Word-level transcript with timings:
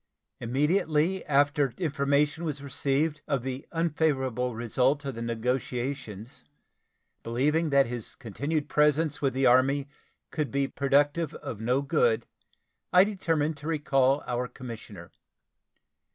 Immediately 0.39 1.23
after 1.25 1.75
information 1.77 2.43
was 2.43 2.63
received 2.63 3.21
of 3.27 3.43
the 3.43 3.67
unfavorable 3.71 4.55
result 4.55 5.05
of 5.05 5.13
the 5.13 5.21
negotiations, 5.21 6.43
believing 7.21 7.69
that 7.69 7.85
his 7.85 8.15
continued 8.15 8.67
presence 8.67 9.21
with 9.21 9.35
the 9.35 9.45
Army 9.45 9.87
could 10.31 10.49
be 10.49 10.67
productive 10.67 11.35
of 11.35 11.59
no 11.61 11.83
good, 11.83 12.25
I 12.91 13.03
determined 13.03 13.57
to 13.57 13.67
recall 13.67 14.23
our 14.25 14.47
commissioner. 14.47 15.11